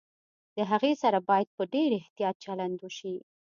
د 0.55 0.57
هغې 0.71 0.91
سره 1.01 1.17
باید 1.29 1.47
په 1.55 1.63
ډېر 1.73 1.89
احتياط 1.99 2.35
چلند 2.45 2.75
وشي 2.79 3.15